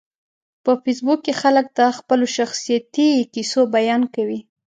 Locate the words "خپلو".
1.97-2.25